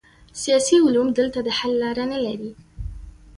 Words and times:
سیاسي 0.41 0.77
علوم 0.87 1.07
دلته 1.19 1.39
د 1.43 1.49
حل 1.57 1.73
لاره 1.83 2.03
نلري. 2.13 2.51